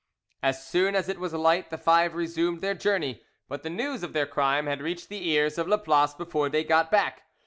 As 0.41 0.65
soon 0.67 0.95
as 0.95 1.07
it 1.09 1.19
was 1.19 1.31
light, 1.31 1.69
the 1.69 1.77
five 1.77 2.15
resumed 2.15 2.61
their 2.61 2.73
journey. 2.73 3.21
But 3.47 3.61
the 3.61 3.69
news 3.69 4.01
of 4.01 4.13
their 4.13 4.25
crime 4.25 4.65
had 4.65 4.81
reached 4.81 5.09
the 5.09 5.29
ears 5.29 5.59
of 5.59 5.67
Laplace 5.67 6.15
before 6.15 6.49
they 6.49 6.63
got 6.63 6.89
back. 6.89 7.21